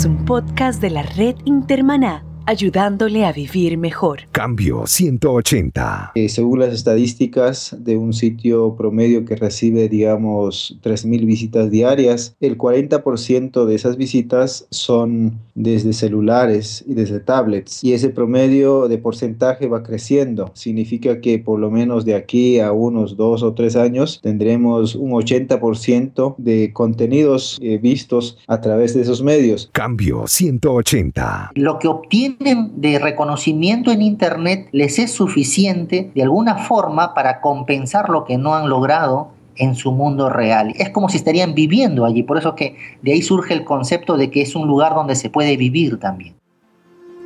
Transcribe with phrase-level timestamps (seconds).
[0.00, 4.22] es un podcast de la red Intermaná ayudándole a vivir mejor.
[4.32, 6.10] Cambio 180.
[6.16, 12.58] Eh, según las estadísticas de un sitio promedio que recibe, digamos, 3.000 visitas diarias, el
[12.58, 17.84] 40% de esas visitas son desde celulares y desde tablets.
[17.84, 20.50] Y ese promedio de porcentaje va creciendo.
[20.54, 25.12] Significa que por lo menos de aquí a unos dos o tres años tendremos un
[25.12, 29.70] 80% de contenidos eh, vistos a través de esos medios.
[29.72, 31.52] Cambio 180.
[31.54, 38.08] Lo que obtiene de reconocimiento en Internet les es suficiente de alguna forma para compensar
[38.08, 40.72] lo que no han logrado en su mundo real.
[40.78, 44.30] Es como si estarían viviendo allí, por eso que de ahí surge el concepto de
[44.30, 46.34] que es un lugar donde se puede vivir también.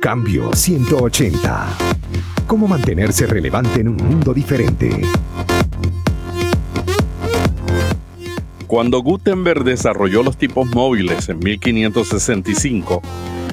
[0.01, 1.65] Cambio 180.
[2.45, 5.01] ¿Cómo mantenerse relevante en un mundo diferente?
[8.67, 13.01] Cuando Gutenberg desarrolló los tipos móviles en 1565,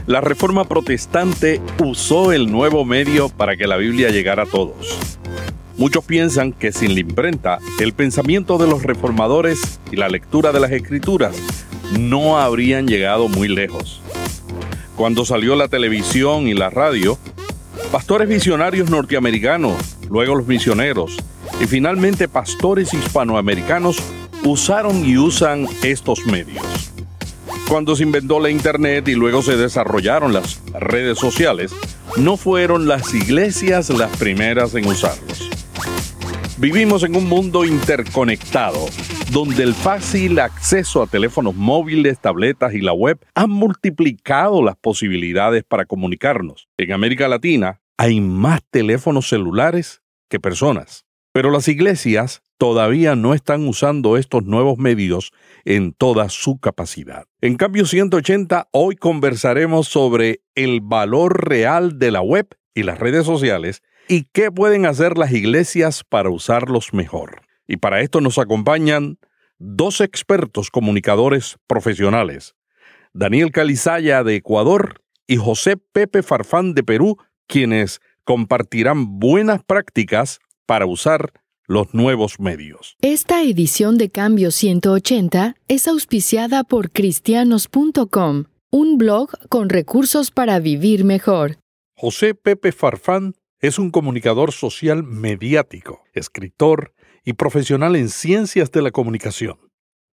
[0.06, 5.18] la reforma protestante usó el nuevo medio para que la Biblia llegara a todos.
[5.76, 10.60] Muchos piensan que sin la imprenta, el pensamiento de los reformadores y la lectura de
[10.60, 11.36] las escrituras
[11.98, 14.00] no habrían llegado muy lejos.
[14.96, 17.18] Cuando salió la televisión y la radio,
[17.90, 21.16] pastores visionarios norteamericanos, luego los misioneros
[21.60, 23.96] y finalmente pastores hispanoamericanos
[24.44, 26.91] usaron y usan estos medios.
[27.72, 31.74] Cuando se inventó la Internet y luego se desarrollaron las redes sociales,
[32.18, 35.48] no fueron las iglesias las primeras en usarlos.
[36.58, 38.84] Vivimos en un mundo interconectado,
[39.30, 45.64] donde el fácil acceso a teléfonos móviles, tabletas y la web han multiplicado las posibilidades
[45.64, 46.68] para comunicarnos.
[46.76, 51.06] En América Latina hay más teléfonos celulares que personas.
[51.32, 55.32] Pero las iglesias todavía no están usando estos nuevos medios
[55.64, 57.24] en toda su capacidad.
[57.40, 63.26] En cambio 180, hoy conversaremos sobre el valor real de la web y las redes
[63.26, 67.42] sociales y qué pueden hacer las iglesias para usarlos mejor.
[67.66, 69.18] Y para esto nos acompañan
[69.58, 72.54] dos expertos comunicadores profesionales,
[73.14, 77.16] Daniel Calizaya de Ecuador y José Pepe Farfán de Perú,
[77.46, 81.32] quienes compartirán buenas prácticas para usar
[81.66, 82.96] los nuevos medios.
[83.00, 91.04] Esta edición de Cambio 180 es auspiciada por cristianos.com, un blog con recursos para vivir
[91.04, 91.58] mejor.
[91.96, 96.94] José Pepe Farfán es un comunicador social mediático, escritor
[97.24, 99.58] y profesional en ciencias de la comunicación.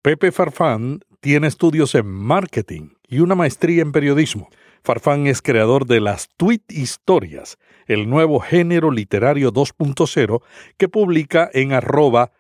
[0.01, 4.49] Pepe Farfán tiene estudios en marketing y una maestría en periodismo.
[4.85, 10.43] Farfán es creador de las Tweet Historias, el nuevo género literario 2.0
[10.77, 12.33] que publica en arroba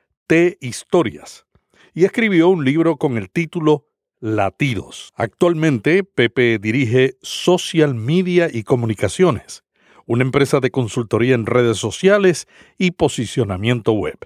[1.94, 3.86] y escribió un libro con el título
[4.18, 5.12] Latidos.
[5.14, 9.62] Actualmente, Pepe dirige Social Media y Comunicaciones,
[10.06, 12.48] una empresa de consultoría en redes sociales
[12.78, 14.16] y posicionamiento web.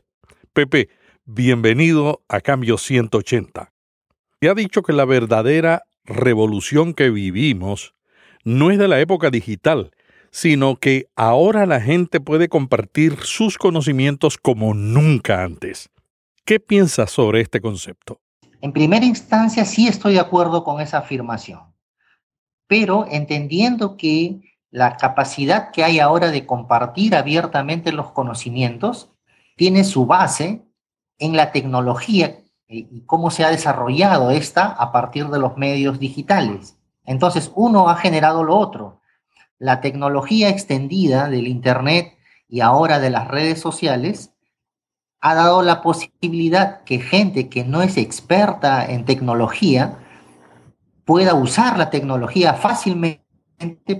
[0.52, 0.90] Pepe,
[1.24, 3.72] bienvenido a Cambio 180.
[4.38, 7.95] Te ha dicho que la verdadera revolución que vivimos
[8.46, 9.90] no es de la época digital,
[10.30, 15.90] sino que ahora la gente puede compartir sus conocimientos como nunca antes.
[16.44, 18.20] ¿Qué piensas sobre este concepto?
[18.60, 21.74] En primera instancia sí estoy de acuerdo con esa afirmación,
[22.68, 24.40] pero entendiendo que
[24.70, 29.10] la capacidad que hay ahora de compartir abiertamente los conocimientos
[29.56, 30.62] tiene su base
[31.18, 36.76] en la tecnología y cómo se ha desarrollado esta a partir de los medios digitales.
[37.06, 39.00] Entonces, uno ha generado lo otro.
[39.58, 42.16] La tecnología extendida del Internet
[42.48, 44.32] y ahora de las redes sociales
[45.20, 49.98] ha dado la posibilidad que gente que no es experta en tecnología
[51.04, 53.22] pueda usar la tecnología fácilmente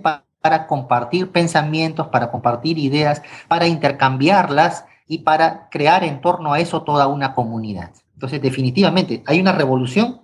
[0.03, 6.82] para, compartir pensamientos, para compartir ideas, para intercambiarlas y para crear en torno a eso
[6.82, 7.93] toda una comunidad.
[8.14, 10.20] Entonces, definitivamente, hay una revolución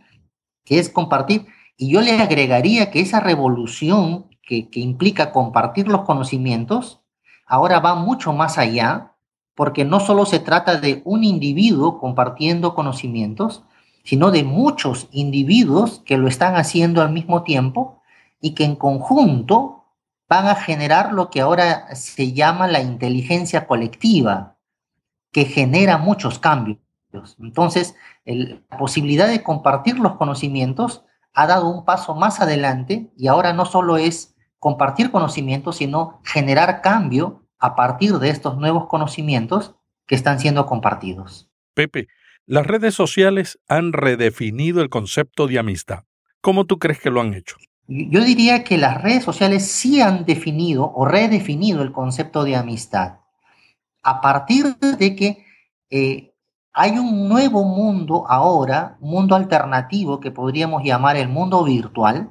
[0.64, 1.46] que es compartir
[1.76, 7.00] y yo le agregaría que esa revolución que, implica compartir los conocimientos
[7.46, 9.12] ahora va mucho más allá,
[9.54, 13.62] porque no solo se trata de un individuo compartiendo conocimientos,
[14.04, 18.02] sino de muchos individuos que lo están haciendo al mismo tiempo
[18.40, 19.84] y que en conjunto
[20.28, 24.56] van a generar lo que ahora se llama la inteligencia colectiva,
[25.30, 26.78] que genera muchos cambios.
[27.38, 31.04] Entonces, la posibilidad de compartir los conocimientos
[31.34, 36.82] ha dado un paso más adelante y ahora no solo es compartir conocimientos, sino generar
[36.82, 39.74] cambio a partir de estos nuevos conocimientos
[40.06, 41.50] que están siendo compartidos.
[41.74, 42.08] Pepe,
[42.46, 46.04] las redes sociales han redefinido el concepto de amistad.
[46.40, 47.56] ¿Cómo tú crees que lo han hecho?
[47.86, 53.20] Yo diría que las redes sociales sí han definido o redefinido el concepto de amistad.
[54.02, 55.44] A partir de que
[55.90, 56.31] eh,
[56.72, 62.30] hay un nuevo mundo ahora, un mundo alternativo que podríamos llamar el mundo virtual,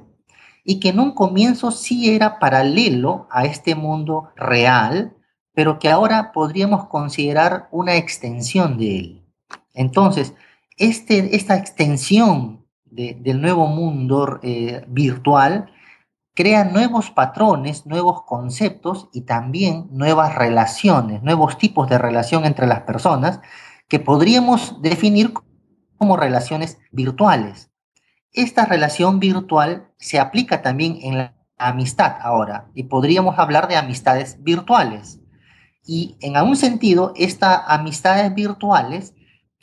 [0.64, 5.16] y que en un comienzo sí era paralelo a este mundo real,
[5.54, 9.26] pero que ahora podríamos considerar una extensión de él.
[9.74, 10.34] Entonces,
[10.76, 15.70] este, esta extensión del nuevo mundo eh, virtual
[16.34, 22.82] crea nuevos patrones, nuevos conceptos y también nuevas relaciones, nuevos tipos de relación entre las
[22.82, 23.40] personas
[23.92, 25.34] que podríamos definir
[25.98, 27.70] como relaciones virtuales.
[28.32, 34.42] Esta relación virtual se aplica también en la amistad ahora y podríamos hablar de amistades
[34.42, 35.20] virtuales.
[35.84, 39.12] Y en algún sentido, estas amistades virtuales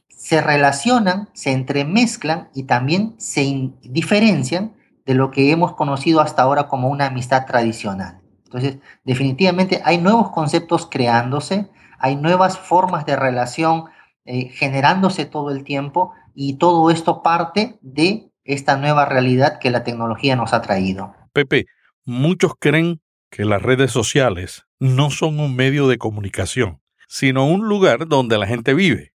[0.10, 4.76] se relacionan, se entremezclan y también se diferencian
[5.08, 8.22] de lo que hemos conocido hasta ahora como una amistad tradicional.
[8.46, 11.68] Entonces, definitivamente hay nuevos conceptos creándose,
[11.98, 13.86] hay nuevas formas de relación
[14.32, 19.84] eh, generándose todo el tiempo y todo esto parte de esta nueva realidad que la
[19.84, 21.16] tecnología nos ha traído.
[21.34, 21.66] Pepe,
[22.06, 28.08] muchos creen que las redes sociales no son un medio de comunicación, sino un lugar
[28.08, 29.14] donde la gente vive.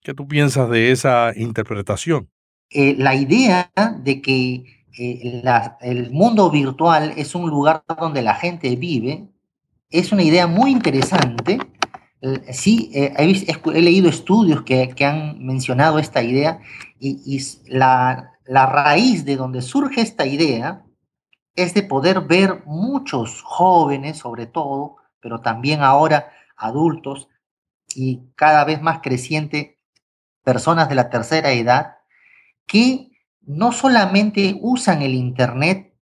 [0.00, 2.28] ¿Qué tú piensas de esa interpretación?
[2.70, 3.70] Eh, la idea
[4.00, 4.64] de que
[4.98, 5.42] eh,
[5.80, 9.28] el mundo virtual es un lugar donde la gente vive
[9.90, 11.60] es una idea muy interesante
[12.52, 16.60] sí, eh, he, leído estudios que, han mencionado esta idea
[16.98, 20.84] y, la, raíz de donde surge esta idea
[21.54, 27.28] es de poder ver muchos jóvenes, sobre todo, pero también ahora adultos
[27.94, 29.78] y cada vez más creciente
[30.42, 31.96] personas de la tercera edad,
[32.66, 33.10] que
[33.42, 35.94] no solamente usan el Internet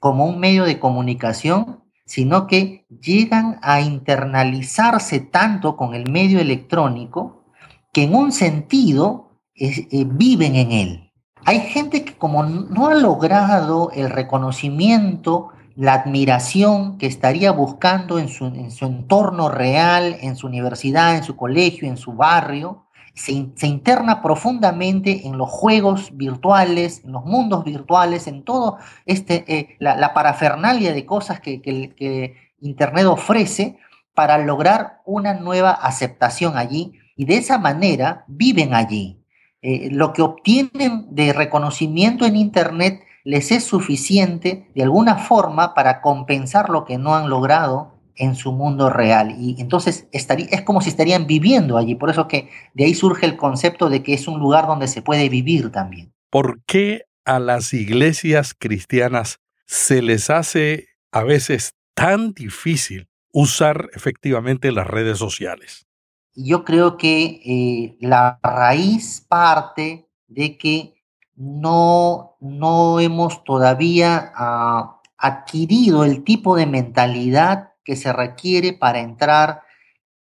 [0.00, 7.44] como un medio de comunicación, sino que llegan a internalizarse tanto con el medio electrónico
[7.92, 11.12] que en un sentido eh, viven en él.
[11.44, 18.28] Hay gente que como no ha logrado el reconocimiento, la admiración que estaría buscando en
[18.28, 22.83] su, en su entorno real, en su universidad, en su colegio, en su barrio,
[23.14, 29.76] se, interna profundamente en los juegos virtuales, en los mundos virtuales, en todo este, eh,
[29.78, 33.78] la, parafernalia de cosas que, Internet ofrece
[34.14, 39.20] para lograr una nueva aceptación allí y de esa manera viven allí.
[39.60, 46.00] Eh, lo que obtienen de reconocimiento en Internet les es suficiente de alguna forma para
[46.00, 49.34] compensar lo que no han logrado en su mundo real.
[49.38, 51.94] Y entonces estaría, es como si estarían viviendo allí.
[51.94, 55.02] Por eso que de ahí surge el concepto de que es un lugar donde se
[55.02, 56.12] puede vivir también.
[56.30, 64.72] ¿Por qué a las iglesias cristianas se les hace a veces tan difícil usar efectivamente
[64.72, 65.86] las redes sociales?
[66.34, 70.94] Yo creo que eh, la raíz parte de que
[71.36, 79.62] no, no hemos todavía ah, adquirido el tipo de mentalidad que se requiere para entrar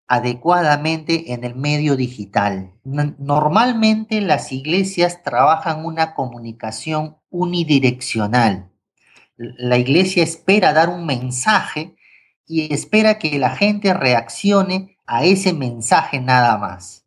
[0.08, 2.74] adecuadamente en el medio digital.
[2.84, 8.70] Normalmente las iglesias trabajan una comunicación unidireccional.
[9.38, 11.96] La iglesia espera dar un mensaje
[12.46, 17.06] y espera que la gente reaccione a ese mensaje nada más.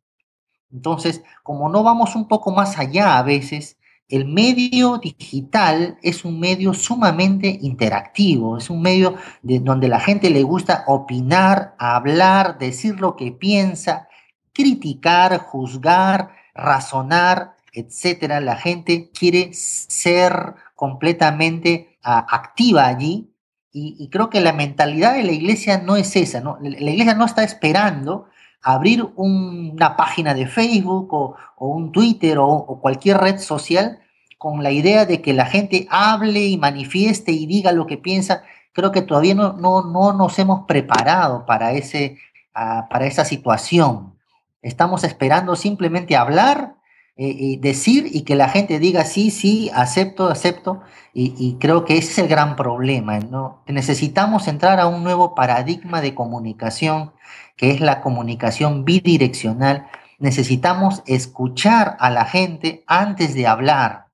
[0.73, 3.76] Entonces, como no vamos un poco más allá a veces,
[4.09, 10.31] el medio digital es un medio sumamente interactivo, es un medio de donde la gente
[10.31, 14.09] le gusta opinar, hablar, decir lo que piensa,
[14.53, 18.41] criticar, juzgar, razonar, etcétera.
[18.41, 23.33] La gente quiere ser completamente ah, activa allí
[23.79, 26.41] y, creo que la mentalidad de la iglesia no es esa.
[26.41, 28.27] La iglesia no está esperando
[28.67, 34.01] abrir una página de Facebook o, un Twitter o, cualquier red social
[34.39, 38.43] con la idea de que la gente hable y manifieste y diga lo que piensa,
[38.73, 42.19] creo que todavía no, no, no nos hemos preparado para, ese,
[42.55, 44.15] ah, para esa situación.
[44.63, 46.75] Estamos esperando simplemente hablar,
[47.19, 50.83] eh, y decir y que la gente diga sí, sí, acepto, acepto.
[51.15, 53.19] Y, y, creo que ese es el gran problema.
[53.67, 57.13] Necesitamos entrar a un nuevo paradigma de comunicación
[57.57, 59.87] que es la comunicación bidireccional,
[60.19, 64.07] necesitamos escuchar a la gente antes de hablar.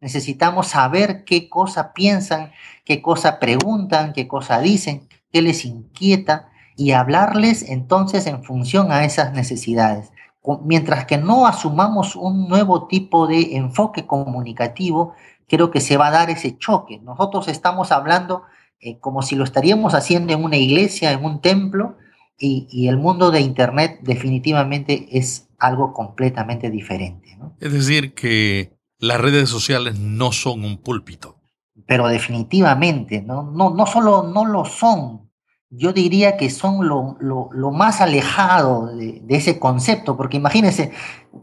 [0.00, 2.52] Necesitamos saber qué cosa piensan,
[2.84, 9.04] qué cosa preguntan, qué cosa dicen, qué les inquieta y hablarles entonces en función a
[9.04, 10.10] esas necesidades.
[10.64, 15.12] Mientras que no asumamos un nuevo tipo de enfoque comunicativo,
[15.46, 16.98] creo que se va a dar ese choque.
[17.00, 18.44] Nosotros estamos hablando
[18.80, 21.98] eh, como si lo estaríamos haciendo en una iglesia, en un templo,
[22.40, 27.38] y, el mundo de Internet definitivamente es algo completamente diferente.
[27.60, 31.36] Es decir, que las redes sociales no son un púlpito.
[31.86, 35.30] Pero definitivamente, no, no, no solo no lo son,
[35.68, 40.92] yo diría que son lo, lo, más alejado de, ese concepto, porque imagínense,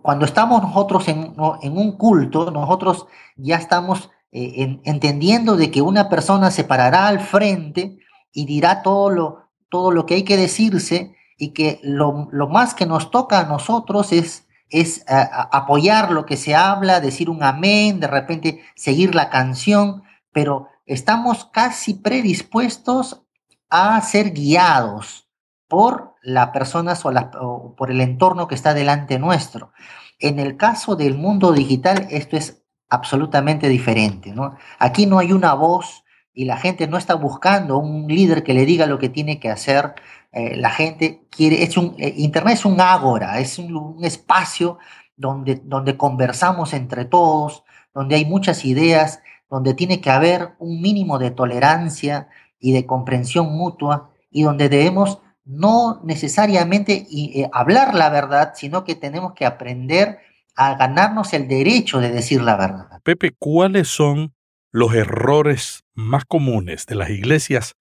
[0.02, 6.10] cuando estamos nosotros en, en un culto, nosotros ya estamos eh, entendiendo de que una
[6.10, 8.00] persona se parará al frente
[8.34, 12.86] y dirá todo lo, todo lo que hay que decirse y que lo, más que
[12.86, 18.08] nos toca a nosotros es, es apoyar lo que se habla, decir un amén, de
[18.08, 23.24] repente seguir la canción, pero estamos casi predispuestos
[23.70, 25.30] a ser guiados
[25.68, 27.10] por las personas o,
[27.42, 29.72] o por el entorno que está delante nuestro.
[30.20, 34.34] En el caso del mundo digital, esto es absolutamente diferente.
[34.34, 34.56] ¿no?
[34.80, 36.04] Aquí no hay una voz
[36.38, 39.50] y la gente no está buscando un líder que le diga lo que tiene que
[39.50, 39.96] hacer.
[40.32, 44.78] Eh, la gente quiere, es un, eh, Internet es un ágora, es un, espacio
[45.16, 51.18] donde, donde conversamos entre todos, donde hay muchas ideas, donde tiene que haber un mínimo
[51.18, 52.28] de tolerancia
[52.60, 58.94] y de comprensión mutua y donde debemos no necesariamente eh, hablar la verdad, sino que
[58.94, 60.20] tenemos que aprender
[60.56, 63.02] a ganarnos el derecho de decir la verdad.
[63.02, 64.36] Pepe, ¿cuáles son
[64.72, 67.76] los errores más comunes de las iglesias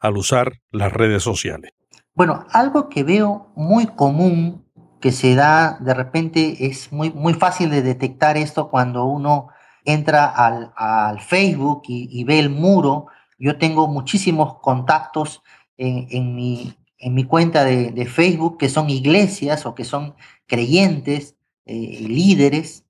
[0.00, 1.70] al usar las redes sociales?
[2.14, 4.66] Bueno, algo que veo muy común
[5.00, 9.48] que se da de repente es muy, muy fácil de detectar esto cuando uno
[9.84, 13.06] entra al, Facebook y, ve el muro.
[13.38, 15.42] Yo tengo muchísimos contactos
[15.76, 21.36] en, mi, en mi cuenta de, de, Facebook que son iglesias o que son creyentes
[21.70, 22.86] eh, líderes,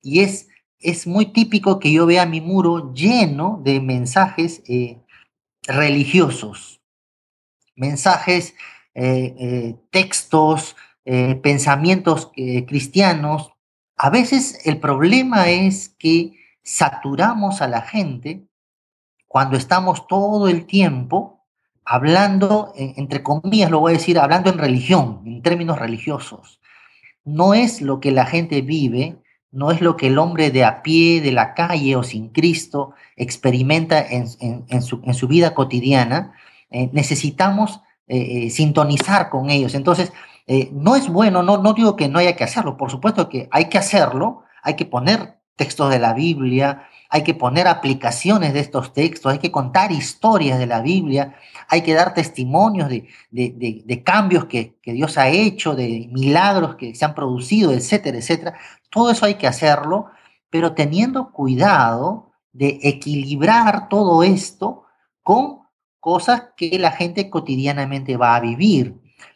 [0.00, 0.46] y es,
[0.80, 4.98] es muy típico que yo vea mi muro lleno de mensajes eh,
[5.62, 6.80] religiosos,
[7.74, 8.54] mensajes,
[8.94, 10.76] eh, textos,
[11.42, 12.30] pensamientos
[12.68, 13.52] cristianos.
[13.96, 18.46] A veces el problema es que saturamos a la gente
[19.26, 21.46] cuando estamos todo el tiempo
[21.84, 26.60] hablando, entre comillas lo voy a decir, hablando en religión, en términos religiosos
[27.24, 29.18] no es lo que la gente vive,
[29.52, 32.92] no es lo que el hombre de a pie, de la calle o sin Cristo
[33.16, 36.32] experimenta en, su, vida cotidiana.
[36.70, 39.74] Eh, necesitamos eh, eh, sintonizar con ellos.
[39.74, 40.12] Entonces,
[40.72, 43.68] no es bueno, no, no digo que no haya que hacerlo, por supuesto que hay
[43.68, 48.94] que hacerlo, hay que poner textos de la Biblia, hay que poner aplicaciones de estos
[48.94, 51.34] textos, hay que contar historias de la Biblia,
[51.68, 57.14] hay que dar testimonios de, cambios que, Dios ha hecho, de milagros que se han
[57.14, 58.54] producido, etcétera, etcétera.
[58.88, 60.06] Todo eso hay que hacerlo,
[60.48, 64.84] pero teniendo cuidado de equilibrar todo esto
[65.22, 65.58] con
[65.98, 68.94] cosas que la gente cotidianamente va a vivir.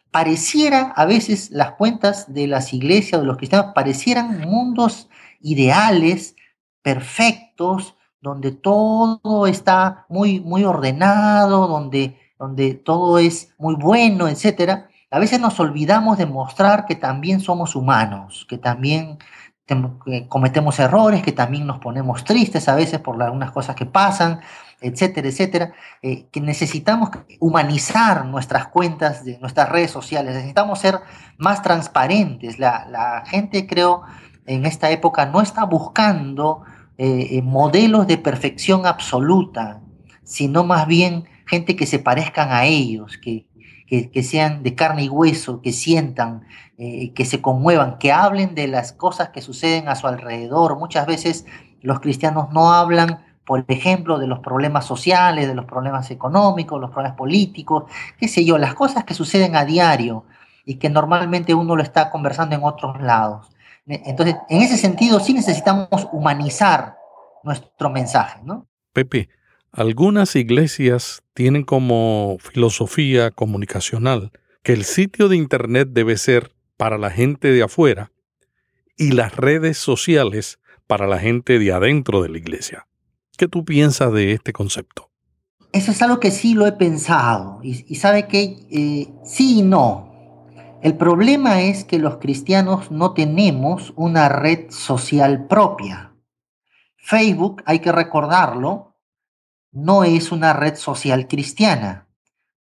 [0.09, 5.07] Pareciera, a veces las cuentas de las iglesias, de los cristianos, parecieran mundos
[5.41, 6.35] ideales,
[6.81, 14.85] perfectos, donde todo está muy, muy ordenado, donde, donde todo es muy bueno, etc.
[15.11, 19.19] A veces nos olvidamos de mostrar que también somos humanos, que también
[20.27, 24.41] cometemos errores, que también nos ponemos tristes a veces por algunas cosas que pasan,
[24.79, 30.99] etcétera, etcétera, eh, que necesitamos humanizar nuestras cuentas de nuestras redes sociales, necesitamos ser
[31.37, 32.59] más transparentes.
[32.59, 34.03] La, la gente, creo,
[34.45, 36.61] en esta época no está buscando
[36.97, 39.81] eh, eh, modelos de perfección absoluta,
[40.23, 43.47] sino más bien gente que se parezcan a ellos, que,
[43.87, 46.43] que, sean de carne y hueso, que sientan,
[46.77, 50.79] eh, que se conmuevan, que hablen de las cosas que suceden a su alrededor.
[50.79, 51.45] Muchas veces
[51.81, 56.91] los cristianos no hablan, por ejemplo, de los problemas sociales, de los problemas económicos, los
[56.91, 57.83] problemas políticos,
[58.17, 60.25] qué sé yo, las cosas que suceden a diario
[60.65, 63.54] y que normalmente uno lo está conversando en otros lados.
[63.87, 66.97] Entonces, en ese sentido, sí necesitamos humanizar
[67.43, 68.67] nuestro mensaje, ¿no?
[68.93, 69.29] Pepe,
[69.71, 74.31] algunas iglesias tienen como filosofía comunicacional
[74.63, 78.11] que el sitio de Internet debe ser para la gente de afuera
[78.97, 82.87] y las redes sociales para la gente de adentro de la iglesia.
[83.37, 85.11] ¿Qué tú piensas de este concepto?
[85.71, 90.04] Eso es algo que sí lo he pensado y, sabe que eh, sí y no.
[90.85, 96.13] El problema es que los cristianos no tenemos una red social propia.
[96.95, 98.93] Facebook, hay que recordarlo,
[99.71, 102.07] no es una red social cristiana.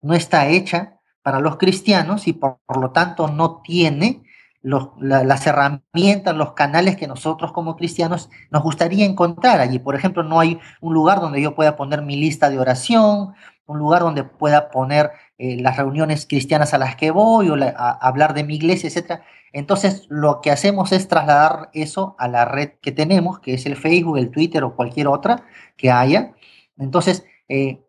[0.00, 4.22] No está hecha para los cristianos y por, lo tanto no tiene
[4.62, 9.78] las herramientas, los canales que nosotros como cristianos nos gustaría encontrar allí.
[9.78, 13.34] Por ejemplo, no hay un lugar donde yo pueda poner mi lista de oración,
[13.66, 18.34] un lugar donde pueda poner eh, las reuniones cristianas a las que voy o hablar
[18.34, 19.22] de mi iglesia, etc.
[19.52, 23.76] Entonces, lo que hacemos es trasladar eso a la red que tenemos, que es el
[23.76, 26.34] Facebook, el Twitter o cualquier otra que haya.
[26.76, 27.84] Entonces, eh,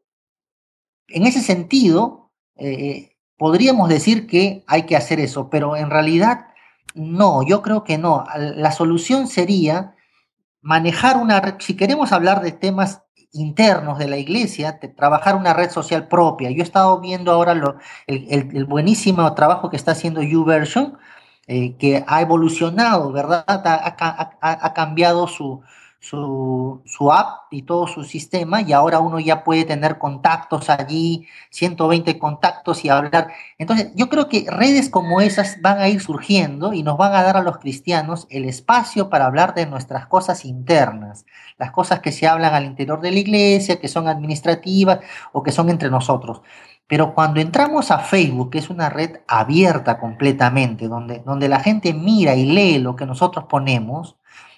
[1.08, 6.48] en ese sentido, eh, podríamos decir que hay que hacer eso, pero en realidad
[6.94, 8.24] no, yo creo que no.
[8.36, 9.96] La solución sería
[10.62, 13.05] manejar una red, si queremos hablar de temas
[13.36, 16.50] internos de la iglesia, trabajar una red social propia.
[16.52, 17.54] Yo he estado viendo ahora
[18.08, 20.98] el, buenísimo trabajo que está haciendo YouVersion,
[21.48, 23.46] eh, que ha evolucionado, ¿verdad?
[23.48, 25.62] ha cambiado su,
[26.00, 31.28] su, su, app y todo su sistema y ahora uno ya puede tener contactos allí,
[31.50, 33.30] 120 contactos y hablar.
[33.58, 37.24] Entonces, yo creo que redes como esas van a ir surgiendo y nos van a
[37.24, 41.26] dar a los cristianos el espacio para hablar de nuestras cosas internas,
[41.58, 45.00] las cosas que se hablan al interior de la iglesia, que son administrativas
[45.32, 46.42] o que son entre nosotros.
[46.88, 51.94] Pero cuando entramos a Facebook, que es una red abierta completamente, donde, donde la gente
[51.94, 54.18] mira y lee lo que nosotros ponemos,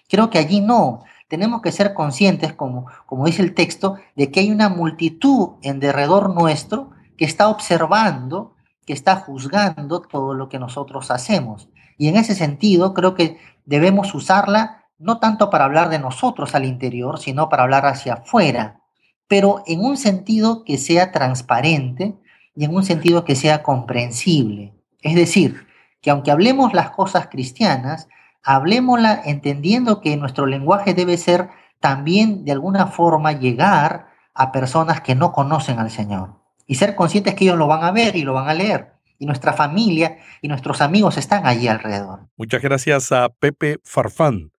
[0.09, 4.39] creo que allí no tenemos que ser conscientes, como, como dice el texto, de que
[4.39, 8.55] hay una multitud en derredor nuestro que está observando,
[8.85, 11.69] que está juzgando todo lo que nosotros hacemos.
[11.97, 16.65] Y en ese sentido, creo que debemos usarla no tanto para hablar de nosotros al
[16.65, 18.81] interior, sino para hablar hacia afuera,
[19.27, 22.15] pero en un sentido que sea transparente
[22.55, 24.73] y en un sentido que sea comprensible.
[25.01, 25.67] Es decir,
[26.01, 28.07] que aunque hablemos las cosas cristianas,
[28.43, 35.15] hablemosla entendiendo que nuestro lenguaje debe ser también de alguna forma llegar a personas que
[35.15, 38.33] no conocen al Señor y ser conscientes que ellos lo van a ver y lo
[38.33, 38.93] van a leer.
[39.19, 42.27] Y nuestra familia y nuestros amigos están allí alrededor.
[42.35, 44.51] Muchas gracias a Pepe Farfán,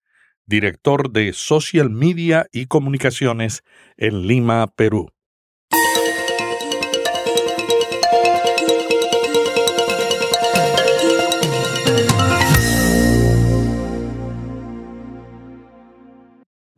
[0.46, 3.62] director de Social Media y Comunicaciones
[3.96, 5.12] en Lima, Perú.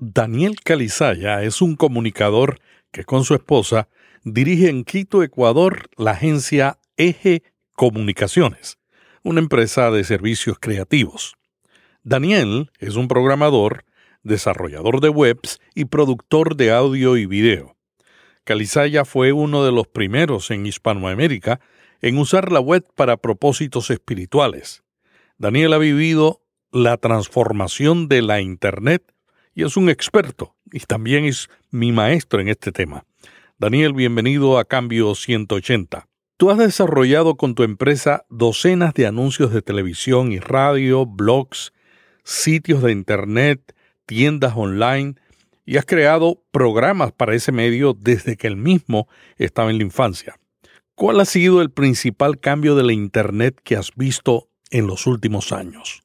[0.02, 2.58] Daniel Calizaya es un comunicador
[2.90, 3.90] que con su esposa
[4.24, 7.42] dirige en Quito, Ecuador, la agencia Eje
[7.76, 8.78] Comunicaciones,
[9.22, 11.36] una empresa de servicios creativos.
[12.02, 13.84] Daniel es un programador,
[14.22, 17.76] desarrollador de webs y productor de audio y video.
[18.44, 21.60] Calizaya fue uno de los primeros en Hispanoamérica
[22.00, 24.82] en usar la web para propósitos espirituales.
[25.36, 26.40] Daniel ha vivido
[26.72, 29.04] la transformación de la Internet
[29.54, 33.04] y es un experto y también es mi maestro en este tema.
[33.58, 36.08] Daniel, bienvenido a Cambio 180.
[36.36, 41.72] Tú has desarrollado con tu empresa docenas de anuncios de televisión y radio, blogs,
[42.24, 43.74] sitios de Internet,
[44.06, 45.16] tiendas online
[45.66, 50.36] y has creado programas para ese medio desde que el mismo estaba en la infancia.
[50.94, 55.52] ¿Cuál ha sido el principal cambio de la Internet que has visto en los últimos
[55.52, 56.02] años?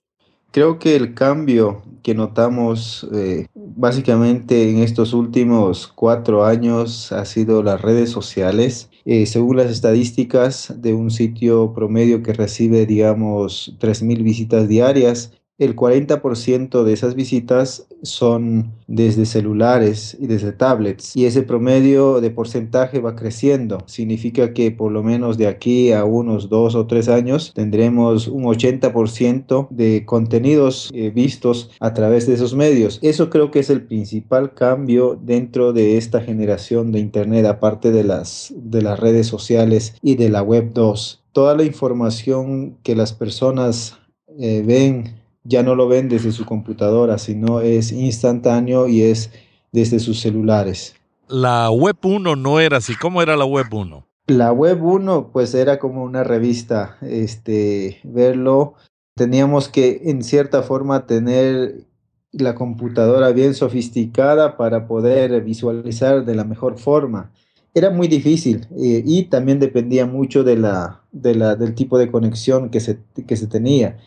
[0.56, 7.62] Creo que el cambio que notamos eh, básicamente en estos últimos cuatro años ha sido
[7.62, 8.89] las redes sociales.
[9.04, 15.76] Eh, según las estadísticas de un sitio promedio que recibe, digamos, 3.000 visitas diarias, el
[15.76, 23.00] 40% de esas visitas son desde celulares y desde tablets y ese promedio de porcentaje
[23.00, 23.80] va creciendo.
[23.86, 28.44] Significa que por lo menos de aquí a unos dos o tres años tendremos un
[28.44, 33.00] 80% de contenidos eh, vistos a través de esos medios.
[33.02, 38.04] Eso creo que es el principal cambio dentro de esta generación de Internet, aparte de
[38.04, 41.24] las, de las redes sociales y de la Web 2.
[41.32, 43.98] Toda la información que las personas
[44.39, 49.31] eh, ven ya no lo ven desde su computadora, sino es instantáneo y es
[49.71, 50.95] desde sus celulares.
[51.27, 52.95] La Web 1 no era así.
[52.95, 54.08] ¿Cómo era la Web 1?
[54.27, 56.97] La Web 1 pues era como una revista.
[57.01, 58.73] Este, verlo,
[59.15, 61.86] teníamos que en cierta forma tener
[62.31, 67.31] la computadora bien sofisticada para poder visualizar de la mejor forma.
[67.73, 72.10] Era muy difícil eh, y también dependía mucho de la, de la, del tipo de
[72.10, 73.97] conexión que se, que se tenía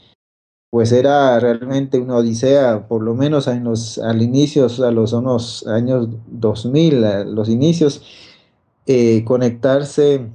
[0.71, 5.67] pues era realmente una odisea, por lo menos en los, al inicio, a los unos
[5.67, 8.03] años 2000, a los inicios,
[8.87, 10.29] eh, conectarse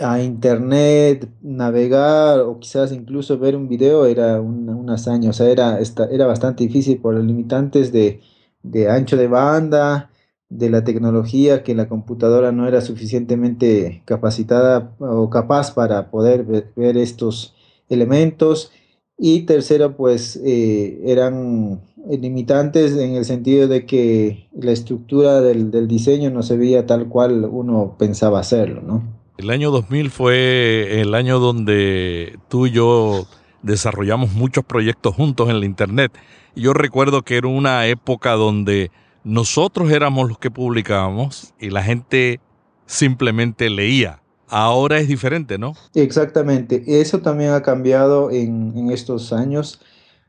[0.00, 5.78] a internet, navegar o quizás incluso ver un video era una hazaña, o sea, era,
[6.10, 8.20] era bastante difícil por los limitantes de,
[8.62, 10.10] de ancho de banda,
[10.48, 16.44] de la tecnología, que la computadora no era suficientemente capacitada o capaz para poder
[16.76, 17.54] ver estos
[17.88, 18.72] elementos
[19.18, 25.88] Y tercero, pues eh, eran limitantes en el sentido de que la estructura del, del,
[25.88, 29.02] diseño no se veía tal cual uno pensaba hacerlo, ¿no?
[29.38, 33.26] El año 2000 fue el año donde tú y yo
[33.62, 36.12] desarrollamos muchos proyectos juntos en la Internet.
[36.54, 38.90] Yo recuerdo que era una época donde
[39.24, 42.40] nosotros éramos los que publicábamos y la gente
[42.86, 44.22] simplemente leía.
[44.48, 45.74] Ahora es diferente, ¿no?
[45.94, 46.82] Exactamente.
[47.00, 49.80] Eso también ha cambiado en, estos años,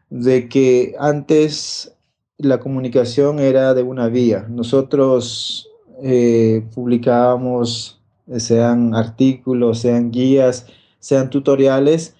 [0.09, 1.93] de que antes
[2.37, 4.45] la comunicación era de una vía.
[4.49, 5.69] Nosotros
[6.01, 7.99] eh, publicábamos,
[8.37, 10.65] sean artículos, sean guías,
[10.99, 12.15] sean tutoriales,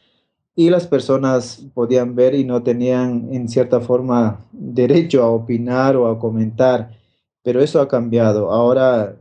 [0.55, 6.07] y las personas podían ver y no tenían en cierta forma derecho a opinar o
[6.07, 6.97] a comentar,
[7.43, 8.51] pero eso ha cambiado.
[8.51, 9.15] Ahora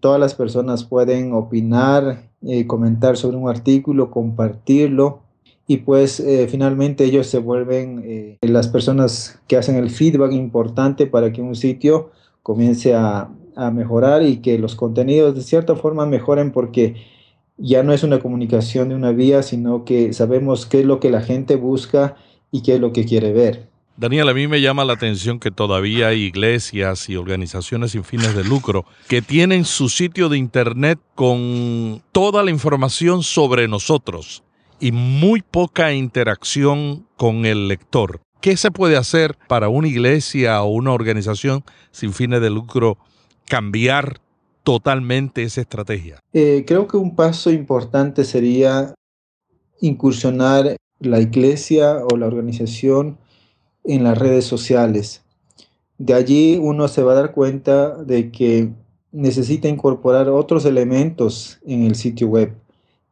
[0.00, 5.20] todas las personas pueden opinar, eh, comentar sobre un artículo, compartirlo
[5.66, 11.06] y pues eh, finalmente ellos se vuelven eh, las personas que hacen el feedback importante
[11.06, 12.10] para que un sitio
[12.42, 16.96] comience a, a mejorar y que los contenidos de cierta forma mejoren porque
[17.58, 21.10] ya no es una comunicación de una vía, sino que sabemos qué es lo que
[21.10, 22.16] la gente busca
[22.50, 23.71] y qué es lo que quiere ver.
[23.96, 28.34] Daniel, a mí me llama la atención que todavía hay iglesias y organizaciones sin fines
[28.34, 34.42] de lucro que tienen su sitio de internet con toda la información sobre nosotros
[34.80, 38.20] y muy poca interacción con el lector.
[38.40, 42.96] ¿Qué se puede hacer para una iglesia o una organización sin fines de lucro
[43.46, 44.20] cambiar
[44.64, 46.18] totalmente esa estrategia?
[46.32, 48.94] Eh, creo que un paso importante sería
[49.80, 53.18] incursionar la iglesia o la organización
[53.84, 55.22] en las redes sociales.
[55.98, 58.70] De allí uno se va a dar cuenta de que
[59.12, 62.54] necesita incorporar otros elementos en el sitio web,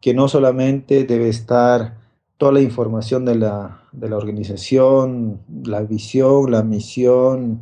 [0.00, 1.98] que no solamente debe estar
[2.38, 7.60] toda la información de la, de la organización, la visión, la misión,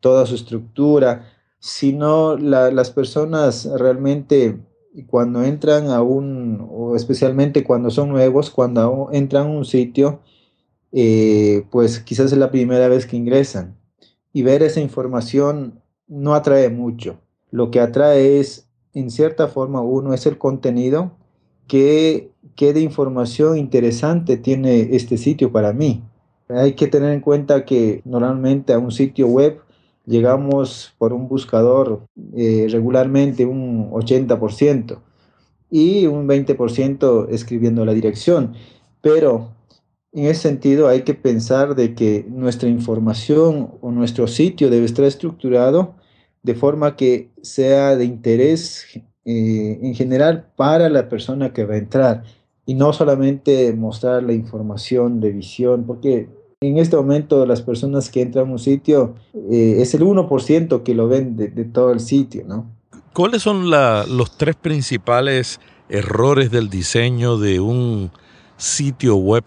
[0.00, 4.58] toda su estructura, sino las personas realmente
[5.08, 10.20] cuando entran a un, o especialmente cuando son nuevos, cuando entran a un sitio,
[10.96, 13.76] eh, pues quizás es la primera vez que ingresan.
[14.32, 17.20] Y ver esa información no atrae mucho.
[17.50, 21.16] Lo que atrae es, en cierta forma, uno es el contenido,
[21.66, 26.04] que, qué de información interesante tiene este sitio para mí.
[26.48, 29.60] Hay que tener en cuenta que normalmente a un sitio web
[30.06, 34.98] llegamos por un buscador eh, regularmente un 80%
[35.70, 38.54] y un 20% escribiendo la dirección.
[39.00, 39.53] Pero
[40.14, 45.04] en ese sentido hay que pensar de que nuestra información o nuestro sitio debe estar
[45.04, 45.96] estructurado
[46.44, 48.86] de forma que sea de interés
[49.24, 52.22] eh, en general para la persona que va a entrar
[52.64, 56.28] y no solamente mostrar la información de visión, porque
[56.60, 59.16] en este momento las personas que entran a un sitio
[59.50, 62.70] eh, es el 1% que lo ven de, todo el sitio, ¿no?
[63.12, 68.10] ¿Cuáles son los tres principales errores del diseño de un
[68.56, 69.44] sitio web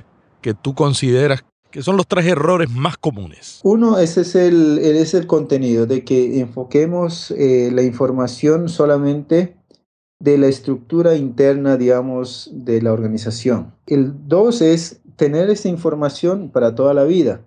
[0.47, 3.59] que tú consideras que son los tres errores más comunes?
[3.63, 9.57] Uno, ese es el, es el contenido, de que enfoquemos eh, la información solamente
[10.21, 13.73] de la estructura interna, digamos, de la organización.
[13.87, 17.41] El dos es tener esa información para toda la vida.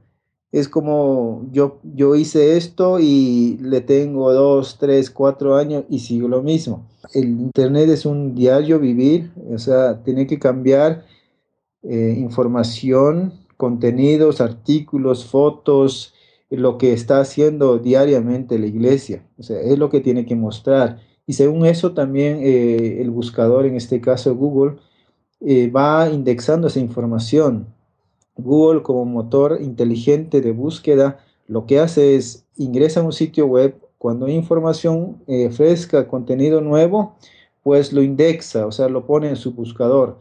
[0.53, 6.29] Es como yo, yo hice esto y le tengo dos, tres, cuatro años y sigo
[6.29, 6.87] lo mismo.
[7.15, 11.07] El Internet es un diario vivir, o sea, tiene que cambiar
[11.83, 16.14] eh, información, contenidos, artículos, fotos,
[16.51, 19.27] lo que está haciendo diariamente la iglesia.
[19.38, 21.01] O sea, es lo que tiene que mostrar.
[21.27, 24.77] Y según eso también eh, el buscador, en este caso Google,
[25.40, 27.69] eh, va indexando esa información.
[28.37, 33.75] Google como motor inteligente de búsqueda lo que hace es ingresa a un sitio web,
[33.99, 37.16] cuando hay información eh, fresca, contenido nuevo,
[37.64, 40.21] pues lo indexa, o sea, lo pone en su buscador.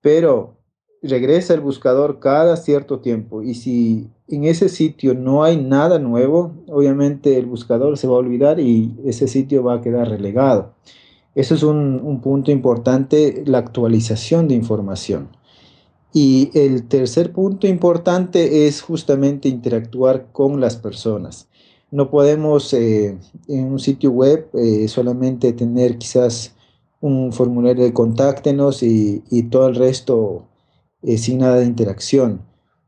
[0.00, 0.54] Pero
[1.02, 6.52] regresa el buscador cada cierto tiempo y si en ese sitio no hay nada nuevo,
[6.68, 10.74] obviamente el buscador se va a olvidar y ese sitio va a quedar relegado.
[11.34, 15.28] Eso es un, punto importante, la actualización de información.
[16.12, 21.48] Y el tercer punto importante es justamente interactuar con las personas.
[21.92, 23.16] No podemos eh,
[23.48, 26.54] en un sitio web eh, solamente tener quizás
[27.00, 30.46] un formulario de contáctenos y, todo el resto
[31.02, 32.42] eh, sin nada de interacción.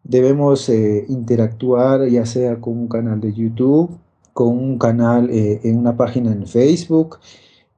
[0.04, 3.98] Debemos interactuar ya sea con un canal de YouTube,
[4.32, 7.18] con un canal en una página en Facebook,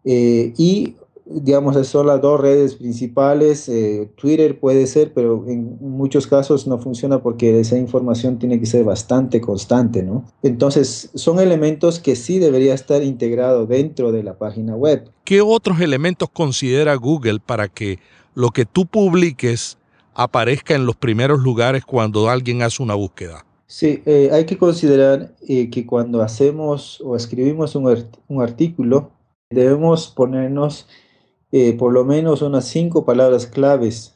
[0.05, 3.68] eh, y digamos, son las dos redes principales.
[3.68, 8.66] Eh, Twitter puede ser, pero en muchos casos no funciona porque esa información tiene que
[8.66, 10.25] ser bastante constante, ¿no?
[10.42, 15.11] Entonces, son elementos que sí debería estar integrado dentro de la página web.
[15.25, 17.99] ¿Qué otros elementos considera Google para que
[18.35, 19.79] lo que tú publiques
[20.14, 23.44] aparezca en los primeros lugares cuando alguien hace una búsqueda?
[23.66, 29.11] Sí, eh, hay que considerar eh, que cuando hacemos o escribimos un, un artículo,
[29.50, 30.87] debemos ponernos
[31.50, 34.12] eh, por lo menos unas cinco palabras claves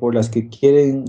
[0.00, 1.04] por las que quieren,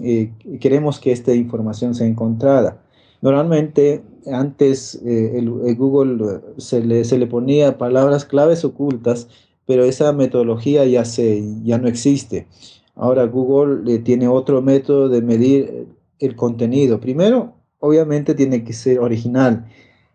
[0.60, 2.84] queremos que esta información sea encontrada.
[3.20, 9.28] Normalmente antes el, Google se le, se le ponía palabras claves ocultas,
[9.66, 12.48] pero esa metodología ya, se, ya no existe.
[12.96, 15.88] Ahora Google tiene otro método de medir
[16.20, 17.00] el contenido.
[17.00, 19.66] Primero, obviamente tiene que ser original.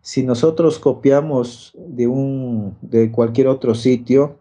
[0.01, 4.37] Si nosotros copiamos de, un, de cualquier otro sitio,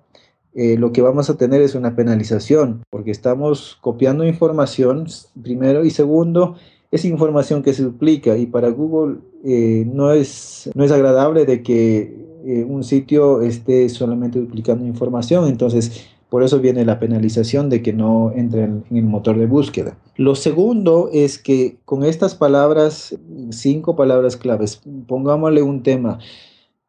[0.53, 5.07] eh, lo que vamos a tener es una penalización, porque estamos copiando información,
[5.41, 6.55] primero, y segundo,
[6.91, 11.61] es información que se duplica, y para Google eh, no, es, no es agradable de
[11.61, 17.81] que eh, un sitio esté solamente duplicando información, entonces por eso viene la penalización de
[17.81, 19.97] que no entre en, el motor de búsqueda.
[20.17, 23.17] Lo segundo es que con estas palabras,
[23.51, 26.19] cinco palabras claves, pongámosle un tema.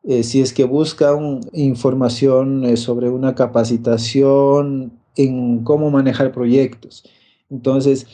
[0.03, 7.05] Eh, si es que buscan información eh, sobre una capacitación en cómo manejar proyectos.
[7.49, 8.09] Entonces,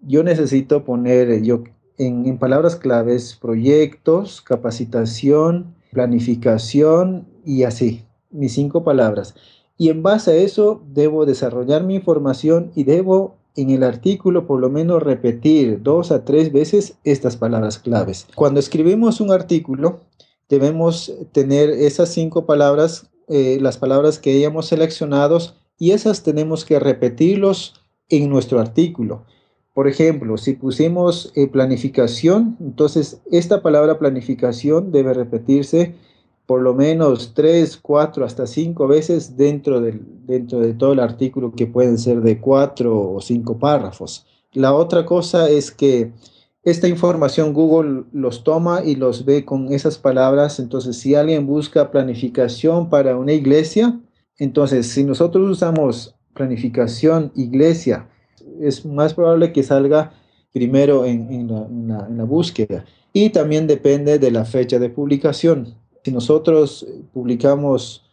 [0.00, 1.64] yo necesito poner eh, yo,
[1.98, 9.34] en palabras claves proyectos, capacitación, planificación y así, mis cinco palabras
[9.78, 14.60] y en base a eso debo desarrollar mi información y debo en el artículo por
[14.60, 18.26] lo menos repetir dos a tres veces estas palabras claves.
[18.34, 20.00] Cuando escribimos un artículo,
[20.48, 25.38] debemos tener esas cinco palabras, eh, las palabras que hayamos seleccionado,
[25.78, 27.74] y esas tenemos que repetirlos
[28.08, 29.24] en nuestro artículo.
[29.74, 35.94] Por ejemplo, si pusimos eh, planificación, entonces esta palabra planificación debe repetirse
[36.52, 41.50] por lo menos tres, cuatro, hasta cinco veces dentro, del, dentro de todo el artículo
[41.52, 44.26] que pueden ser de cuatro o cinco párrafos.
[44.52, 46.12] La otra cosa es que
[46.62, 50.58] esta información Google los toma y los ve con esas palabras.
[50.58, 53.98] Entonces, si alguien busca planificación para una iglesia,
[54.36, 58.10] entonces si nosotros usamos planificación iglesia,
[58.60, 60.12] es más probable que salga
[60.52, 62.84] primero en, la, en la búsqueda.
[63.14, 65.80] Y también depende de la fecha de publicación.
[66.04, 68.04] Si nosotros publicamos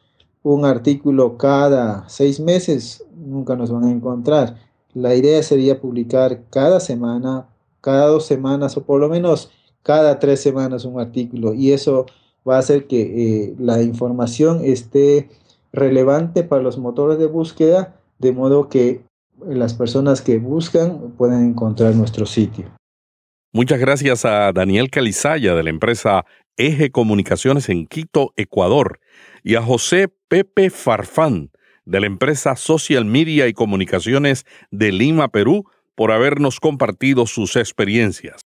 [0.44, 4.58] un artículo cada seis meses, nunca nos van a encontrar.
[4.94, 7.48] La idea sería publicar cada semana,
[7.82, 9.52] cada dos semanas o por lo menos
[9.84, 12.06] cada tres semanas un artículo y eso
[12.48, 15.30] va a hacer que eh, la información esté
[15.72, 19.02] relevante para los motores de búsqueda de modo que
[19.48, 22.66] las personas que buscan puedan encontrar nuestro sitio.
[23.54, 26.26] Muchas gracias a Daniel Calizaya de la empresa
[26.60, 29.00] Eje Comunicaciones en Quito, Ecuador,
[29.44, 31.52] y a José Pepe Farfán
[31.86, 35.64] de la empresa Social Media y Comunicaciones de Lima, Perú,
[35.96, 38.42] por habernos compartido sus experiencias.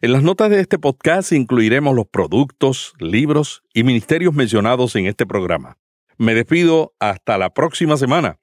[0.00, 5.24] En las notas de este podcast incluiremos los productos, libros y ministerios mencionados en este
[5.24, 5.78] programa.
[6.18, 8.38] Me despido hasta la próxima semana,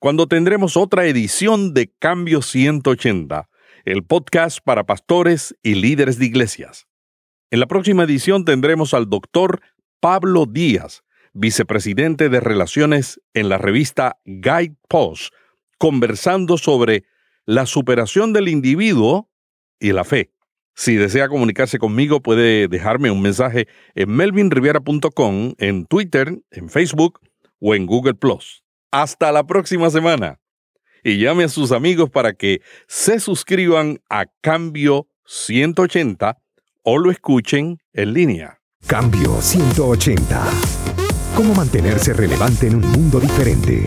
[0.00, 3.48] cuando tendremos otra edición de Cambio 180,
[3.84, 6.87] el podcast para pastores y líderes de iglesias.
[7.50, 9.62] En la próxima edición tendremos al doctor
[10.00, 15.32] Pablo Díaz, vicepresidente de Relaciones en la revista Guide Post,
[15.78, 17.04] conversando sobre
[17.46, 19.30] la superación del individuo
[19.80, 20.30] y la fe.
[20.74, 27.18] Si desea comunicarse conmigo, puede dejarme un mensaje en melvinriviera.com, en Twitter, en Facebook
[27.60, 28.62] o en Google Plus.
[28.90, 30.38] Hasta la próxima semana.
[31.02, 36.36] Y llame a sus amigos para que se suscriban a Cambio 180
[36.90, 38.60] o lo escuchen en línea.
[38.86, 40.42] Cambio 180.
[41.36, 43.84] ¿Cómo mantenerse relevante en un mundo diferente?